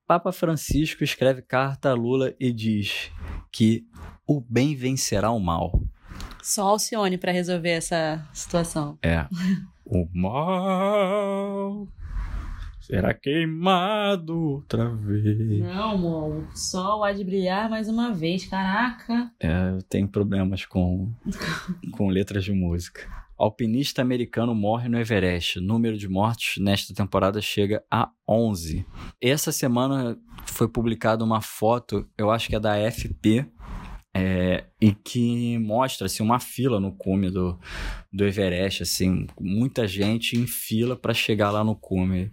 [0.06, 3.12] Papa Francisco escreve carta a Lula e diz
[3.52, 3.86] que
[4.26, 5.82] o bem vencerá o mal.
[6.42, 8.98] Só Alcione para resolver essa situação.
[9.02, 9.26] É.
[9.86, 11.88] o mal
[12.88, 15.60] será queimado outra vez.
[15.60, 16.48] Não, amor.
[16.54, 18.46] O sol há de brilhar mais uma vez.
[18.46, 19.30] Caraca.
[19.40, 21.12] É, eu tenho problemas com,
[21.92, 23.02] com letras de música.
[23.38, 25.60] Alpinista americano morre no Everest.
[25.60, 28.86] Número de mortes nesta temporada chega a 11.
[29.22, 33.46] Essa semana foi publicada uma foto, eu acho que é da FP,
[34.18, 37.60] é, e que mostra assim, uma fila no cume do,
[38.12, 42.32] do Everest, assim, muita gente em fila para chegar lá no cume.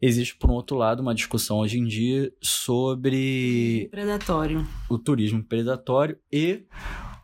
[0.00, 3.88] Existe, por um outro lado, uma discussão hoje em dia sobre.
[3.90, 4.64] Predatório.
[4.88, 6.62] O turismo predatório e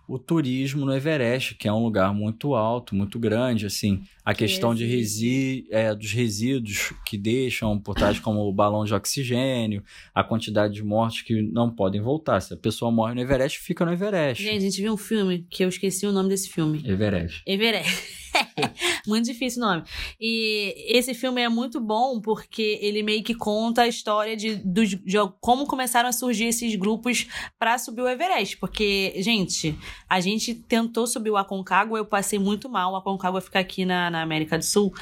[0.07, 4.75] o turismo no Everest, que é um lugar muito alto, muito grande, assim, a questão
[4.75, 9.83] de resi é, dos resíduos que deixam por trás, como o balão de oxigênio,
[10.15, 12.41] a quantidade de mortes que não podem voltar.
[12.41, 14.43] Se a pessoa morre no Everest, fica no Everest.
[14.43, 16.83] Gente, a gente viu um filme que eu esqueci o nome desse filme.
[16.85, 17.43] Everest.
[17.47, 18.25] Everest.
[19.07, 19.83] Muito difícil o nome.
[20.19, 24.97] E esse filme é muito bom porque ele meio que conta a história de, de,
[24.97, 27.27] de como começaram a surgir esses grupos
[27.59, 28.57] para subir o Everest.
[28.57, 29.77] Porque, gente,
[30.09, 32.93] a gente tentou subir o Aconcagua, eu passei muito mal.
[32.93, 34.93] O Aconcagua fica aqui na, na América do Sul.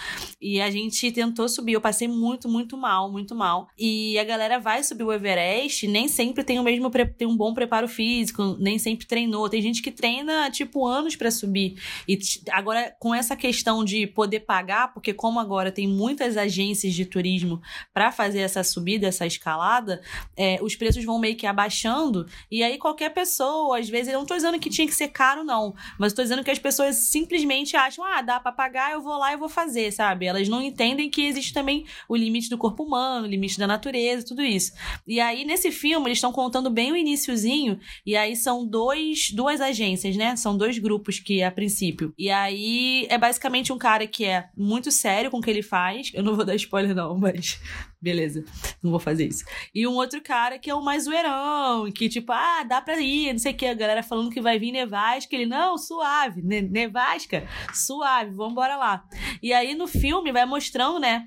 [0.40, 3.68] E a gente tentou subir, eu passei muito, muito mal, muito mal.
[3.78, 7.54] E a galera vai subir o Everest, nem sempre tem o mesmo tem um bom
[7.54, 9.48] preparo físico, nem sempre treinou.
[9.48, 11.76] Tem gente que treina tipo anos para subir.
[12.08, 12.18] E
[12.50, 17.60] agora com essa questão de poder pagar, porque como agora tem muitas agências de turismo
[17.92, 20.00] para fazer essa subida, essa escalada,
[20.36, 22.26] é, os preços vão meio que abaixando.
[22.50, 25.44] E aí qualquer pessoa, às vezes, eu não tô dizendo que tinha que ser caro
[25.44, 29.18] não, mas tô dizendo que as pessoas simplesmente acham, ah, dá para pagar, eu vou
[29.18, 30.26] lá e vou fazer, sabe?
[30.26, 34.26] Elas não entendem que existe também o limite do corpo humano, o limite da natureza,
[34.26, 34.72] tudo isso.
[35.06, 39.60] E aí nesse filme eles estão contando bem o iníciozinho, e aí são dois, duas
[39.60, 40.36] agências, né?
[40.36, 42.12] São dois grupos que a princípio.
[42.18, 46.12] E aí é basicamente um cara que é muito sério com o que ele faz.
[46.14, 47.60] Eu não vou dar spoiler, não, mas
[48.00, 48.44] beleza,
[48.80, 49.44] não vou fazer isso.
[49.74, 53.32] E um outro cara que é o mais zoeirão, que tipo, ah, dá pra ir,
[53.32, 57.44] não sei o que, a galera falando que vai vir nevasca, ele, não, suave, nevasca,
[57.74, 59.04] suave, vambora lá.
[59.42, 61.26] E aí no filme vai mostrando, né,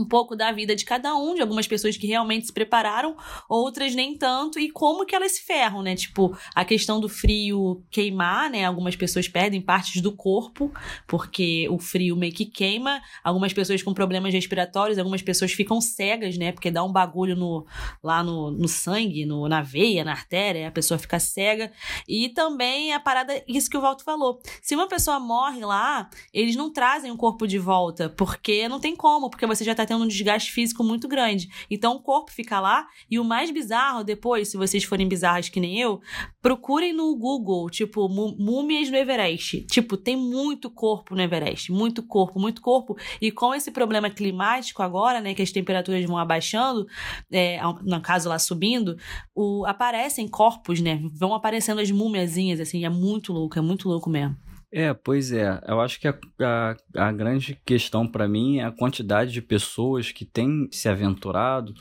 [0.00, 3.16] um pouco da vida de cada um, de algumas pessoas que realmente se prepararam,
[3.48, 5.94] outras nem tanto, e como que elas se ferram, né?
[5.94, 8.64] Tipo, a questão do frio queimar, né?
[8.64, 10.72] Algumas pessoas perdem partes do corpo,
[11.06, 16.36] porque o frio meio que queima, algumas pessoas com problemas respiratórios, algumas pessoas ficam cegas,
[16.36, 16.52] né?
[16.52, 17.66] Porque dá um bagulho no,
[18.02, 21.72] lá no, no sangue, no, na veia, na artéria, a pessoa fica cega.
[22.06, 24.40] E também a parada, isso que o Walter falou.
[24.60, 28.94] Se uma pessoa morre lá, eles não trazem o corpo de volta, porque não tem
[28.94, 31.48] como, porque você já tá tendo um desgaste físico muito grande.
[31.70, 32.86] Então o corpo fica lá.
[33.10, 36.00] E o mais bizarro, depois, se vocês forem bizarros que nem eu,
[36.42, 39.62] procurem no Google, tipo, múmias no Everest.
[39.62, 41.72] Tipo, tem muito corpo no Everest.
[41.72, 42.96] Muito corpo, muito corpo.
[43.20, 46.86] E com esse problema climático agora, né, que as temperaturas vão abaixando,
[47.30, 48.96] é, no caso lá subindo,
[49.34, 51.00] o, aparecem corpos, né?
[51.12, 52.84] Vão aparecendo as múmiazinhas, assim.
[52.84, 54.36] É muito louco, é muito louco mesmo.
[54.72, 55.60] É, pois é.
[55.66, 60.10] Eu acho que a, a, a grande questão para mim é a quantidade de pessoas
[60.10, 61.72] que têm se aventurado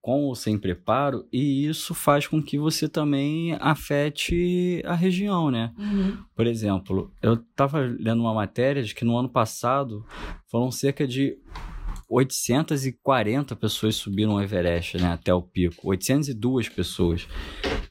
[0.00, 5.72] com ou sem preparo, e isso faz com que você também afete a região, né?
[5.78, 6.18] Uhum.
[6.34, 10.04] Por exemplo, eu estava lendo uma matéria de que no ano passado
[10.50, 11.38] foram cerca de
[12.08, 15.88] 840 pessoas subiram o Everest, né, até o pico.
[15.88, 17.26] 802 pessoas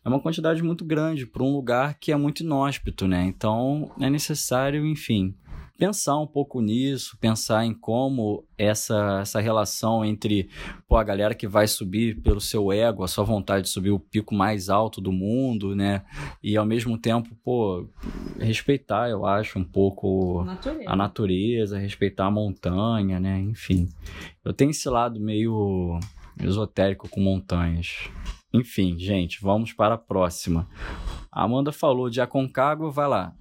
[0.03, 3.23] é uma quantidade muito grande para um lugar que é muito inóspito, né?
[3.25, 5.35] Então é necessário, enfim,
[5.81, 10.47] pensar um pouco nisso, pensar em como essa, essa relação entre
[10.87, 13.99] pô, a galera que vai subir pelo seu ego, a sua vontade de subir o
[13.99, 16.03] pico mais alto do mundo, né?
[16.43, 17.87] E ao mesmo tempo, pô,
[18.39, 20.83] respeitar, eu acho, um pouco natureza.
[20.87, 23.39] a natureza, respeitar a montanha, né?
[23.39, 23.89] Enfim.
[24.45, 25.99] Eu tenho esse lado meio
[26.39, 28.09] esotérico com montanhas.
[28.53, 30.67] Enfim, gente, vamos para a próxima.
[31.31, 33.33] Amanda falou de Aconcagua, vai lá.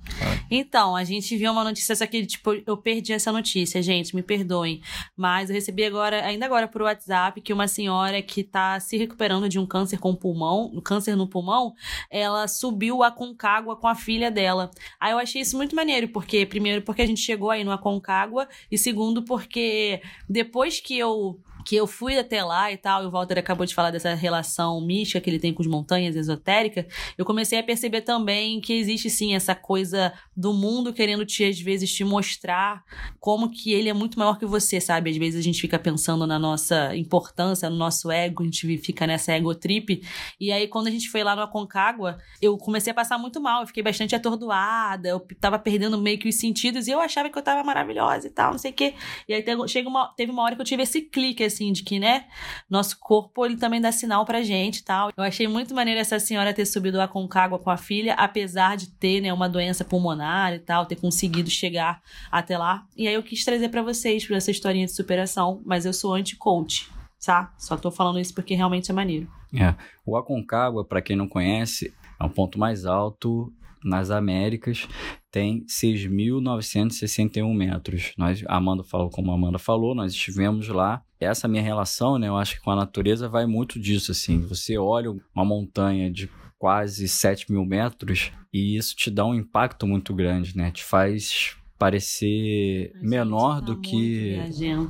[0.49, 4.81] Então, a gente viu uma notícia, só tipo, eu perdi essa notícia, gente, me perdoem.
[5.17, 9.49] Mas eu recebi agora, ainda agora por WhatsApp, que uma senhora que tá se recuperando
[9.49, 11.75] de um câncer com pulmão, câncer no pulmão,
[12.09, 14.71] ela subiu a Aconcagua com a filha dela.
[15.01, 18.49] Aí eu achei isso muito maneiro, porque, primeiro, porque a gente chegou aí no Aconcagua,
[18.71, 23.11] e segundo, porque depois que eu que eu fui até lá e tal, e o
[23.11, 27.25] Walter acabou de falar dessa relação mística que ele tem com as montanhas esotérica, eu
[27.25, 31.93] comecei a perceber também que existe sim essa coisa do mundo querendo te, às vezes,
[31.93, 32.83] te mostrar
[33.19, 35.11] como que ele é muito maior que você, sabe?
[35.11, 39.07] Às vezes a gente fica pensando na nossa importância, no nosso ego, a gente fica
[39.07, 40.03] nessa ego trip,
[40.39, 43.63] e aí quando a gente foi lá no Aconcagua, eu comecei a passar muito mal,
[43.63, 47.39] eu fiquei bastante atordoada, eu tava perdendo meio que os sentidos, e eu achava que
[47.39, 48.95] eu tava maravilhosa e tal, não sei o quê.
[49.29, 51.99] E aí chega uma, teve uma hora que eu tive esse clique, assim, de que,
[51.99, 52.25] né,
[52.69, 55.11] nosso corpo, ele também dá sinal pra gente e tal.
[55.17, 58.89] Eu achei muito maneiro essa senhora ter subido a Concagua com a filha, apesar de
[58.89, 62.87] ter, né, uma doença pulmonar e tal, ter conseguido chegar até lá.
[62.97, 66.15] E aí eu quis trazer para vocês, pra essa historinha de superação, mas eu sou
[66.15, 66.89] anti-coach,
[67.25, 67.53] tá?
[67.59, 69.31] Só tô falando isso porque realmente é maneiro.
[69.55, 69.75] É.
[70.07, 73.53] O Aconcagua, para quem não conhece, é um ponto mais alto
[73.85, 74.87] nas Américas
[75.31, 78.13] tem 6.961 metros.
[78.19, 81.03] Nós, a Amanda falou como a Amanda falou, nós estivemos lá.
[81.19, 84.41] Essa minha relação, né, eu acho que com a natureza vai muito disso, assim.
[84.47, 89.87] Você olha uma montanha de quase 7 mil metros e isso te dá um impacto
[89.87, 90.71] muito grande, né?
[90.71, 94.39] Te faz parecer menor tá do que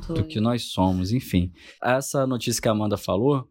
[0.08, 1.52] do que nós somos, enfim.
[1.80, 3.48] Essa notícia que a Amanda falou,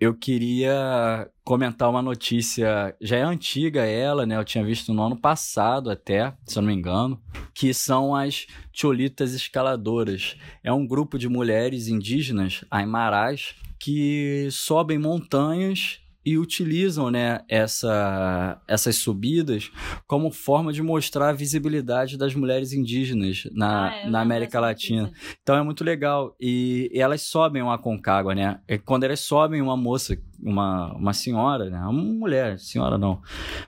[0.00, 4.34] eu queria comentar uma notícia, já é antiga ela, né?
[4.36, 7.20] Eu tinha visto no ano passado até, se eu não me engano,
[7.52, 10.36] que são as Cholitas Escaladoras.
[10.64, 18.96] É um grupo de mulheres indígenas, aimarás, que sobem montanhas e utilizam né, essa, essas
[18.96, 19.70] subidas
[20.06, 25.10] como forma de mostrar a visibilidade das mulheres indígenas na, ah, na América Latina.
[25.42, 26.36] Então é muito legal.
[26.40, 28.60] E, e, elas sobem uma concagua, né?
[28.68, 31.80] E quando elas sobem, uma moça, uma, uma senhora, né?
[31.80, 33.22] Uma mulher, senhora não,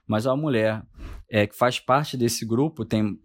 [0.06, 0.82] mas uma mulher
[1.30, 3.18] é, que faz parte desse grupo, tem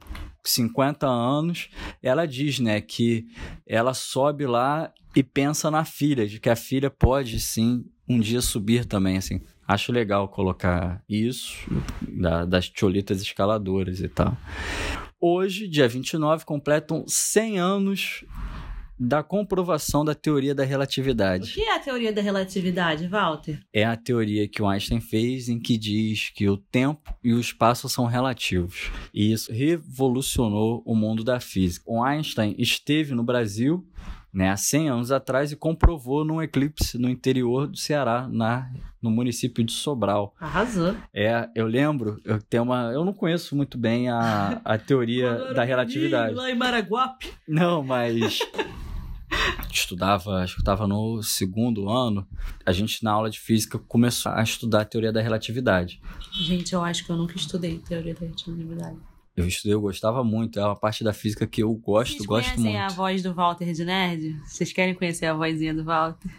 [0.45, 1.69] 50 anos,
[2.01, 3.25] ela diz, né, que
[3.67, 8.39] ela sobe lá e pensa na filha, de que a filha pode sim um dia
[8.39, 9.41] subir também, assim.
[9.67, 11.55] Acho legal colocar isso
[12.07, 14.37] da, das cholitas escaladoras e tal.
[15.19, 18.25] Hoje, dia 29, completam 100 anos
[18.99, 21.49] da comprovação da teoria da relatividade.
[21.49, 23.59] O que é a teoria da relatividade, Walter?
[23.73, 27.39] É a teoria que o Einstein fez em que diz que o tempo e o
[27.39, 28.91] espaço são relativos.
[29.11, 31.85] E isso revolucionou o mundo da física.
[31.87, 33.83] O Einstein esteve no Brasil
[34.37, 38.71] né, há 100 anos atrás e comprovou num eclipse no interior do Ceará, na,
[39.01, 40.35] no município de Sobral.
[40.39, 40.95] Arrasou.
[41.11, 45.63] É, eu lembro, eu tenho uma, eu não conheço muito bem a, a teoria da
[45.63, 46.35] relatividade.
[46.35, 47.33] Lá em Maraguape.
[47.47, 48.37] Não, mas
[49.73, 52.23] estudava, acho que estava no segundo ano,
[52.63, 55.99] a gente na aula de física começou a estudar a teoria da relatividade.
[56.31, 58.97] Gente, eu acho que eu nunca estudei teoria da relatividade.
[59.37, 60.59] Eu estudei, eu gostava muito.
[60.59, 62.61] É uma parte da física que eu gosto, Vocês gosto muito.
[62.61, 64.41] Vocês conhecem a voz do Walter de Nerd?
[64.43, 66.31] Vocês querem conhecer a vozinha do Walter?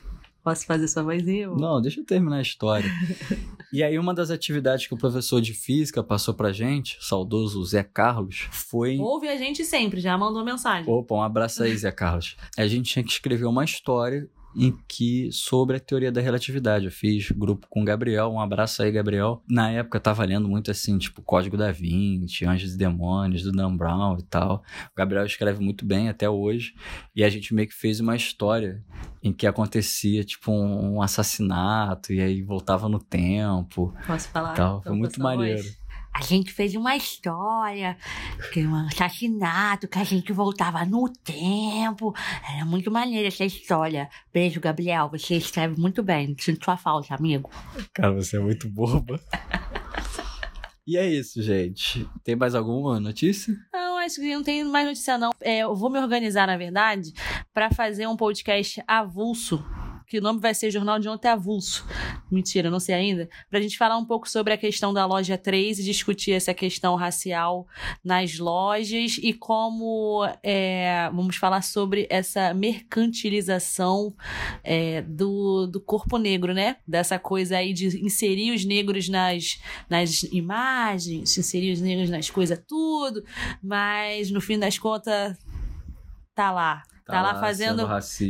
[0.43, 1.49] Posso fazer sua vozinha?
[1.49, 2.91] Não, deixa eu terminar a história.
[3.73, 7.85] e aí, uma das atividades que o professor de física passou pra gente, saudoso Zé
[7.85, 8.99] Carlos, foi.
[8.99, 10.93] Ouve a gente sempre, já mandou mensagem.
[10.93, 12.37] Opa, um abraço aí, Zé Carlos.
[12.57, 14.29] A gente tinha que escrever uma história
[14.59, 16.87] em que sobre a teoria da relatividade.
[16.87, 19.41] Eu fiz grupo com o Gabriel, um abraço aí, Gabriel.
[19.49, 23.53] Na época eu tava lendo muito assim, tipo Código da Vinci, Anjos e Demônios, do
[23.53, 24.65] Dan Brown e tal.
[24.93, 26.75] O Gabriel escreve muito bem até hoje.
[27.15, 28.83] E a gente meio que fez uma história
[29.23, 33.95] em que acontecia, tipo, um, assassinato, e aí voltava no tempo.
[34.07, 34.55] Posso falar?
[34.55, 34.83] Tal.
[34.83, 35.61] Foi muito maneiro.
[35.61, 35.79] Hoje?
[36.19, 37.97] A gente fez uma história,
[38.53, 42.13] que um assassinato, que a gente voltava no tempo.
[42.53, 44.11] Era muito maneira essa história.
[44.35, 45.09] Beijo, Gabriel.
[45.11, 46.35] Você escreve muito bem.
[46.37, 47.49] Sinto sua falta, amigo.
[47.95, 49.21] Cara, você é muito boba.
[50.85, 52.05] E é isso, gente.
[52.25, 53.55] Tem mais alguma notícia?
[53.73, 55.31] Não, acho que não tem mais notícia, não.
[55.41, 57.13] É, eu vou me organizar, na verdade,
[57.55, 59.65] para fazer um podcast avulso
[60.09, 61.87] que o nome vai ser Jornal de Ontem Avulso.
[62.31, 63.29] Mentira, não sei ainda.
[63.51, 66.97] Pra gente falar um pouco sobre a questão da loja 3 e discutir essa questão
[66.97, 67.67] racial
[68.03, 74.15] nas lojas e como é, vamos falar sobre essa mercantilização
[74.65, 76.77] é, do, do corpo negro, né?
[76.87, 82.59] Dessa coisa aí de inserir os negros nas, nas imagens, inserir os negros nas coisas,
[82.67, 83.23] tudo,
[83.63, 85.37] mas no fim das contas
[86.35, 87.89] tá lá Tá, tá lá, lá fazendo.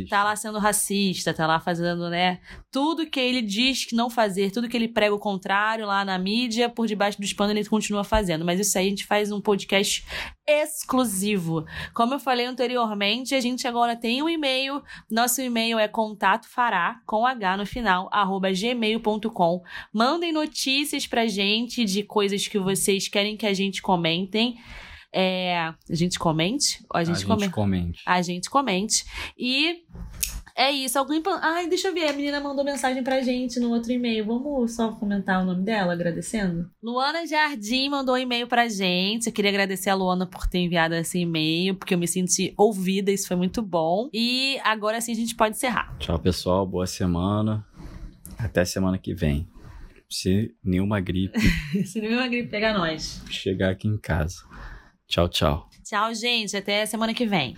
[0.09, 2.39] Tá lá sendo racista, tá lá fazendo, né?
[2.71, 6.17] Tudo que ele diz que não fazer, tudo que ele prega o contrário lá na
[6.17, 8.45] mídia, por debaixo dos panos ele continua fazendo.
[8.45, 10.05] Mas isso aí a gente faz um podcast
[10.47, 11.65] exclusivo.
[11.93, 14.81] Como eu falei anteriormente, a gente agora tem um e-mail.
[15.11, 19.61] Nosso e-mail é contatofará, com H no final, arroba gmail.com.
[19.91, 24.57] Mandem notícias pra gente de coisas que vocês querem que a gente comentem
[25.13, 26.85] é, a gente comente.
[26.93, 28.01] A gente, a gente comente.
[28.05, 29.05] A gente comente.
[29.37, 29.83] E
[30.55, 30.99] é isso.
[30.99, 31.23] Alguém.
[31.41, 32.09] Ai, deixa eu ver.
[32.09, 34.25] A menina mandou mensagem pra gente no outro e-mail.
[34.25, 36.69] Vamos só comentar o nome dela, agradecendo?
[36.83, 39.27] Luana Jardim mandou um e-mail pra gente.
[39.27, 43.11] Eu queria agradecer a Luana por ter enviado esse e-mail, porque eu me senti ouvida.
[43.11, 44.09] Isso foi muito bom.
[44.13, 45.95] E agora sim a gente pode encerrar.
[45.97, 46.67] Tchau, pessoal.
[46.67, 47.65] Boa semana.
[48.37, 49.47] Até semana que vem.
[50.09, 51.39] Se nenhuma gripe.
[51.85, 53.23] Se nenhuma gripe pegar nós.
[53.29, 54.37] Chegar aqui em casa.
[55.09, 55.67] Tchau, tchau.
[55.83, 56.55] Tchau, gente.
[56.55, 57.57] Até semana que vem.